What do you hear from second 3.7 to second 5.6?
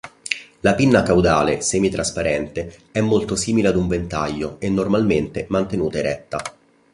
un ventaglio e normalmente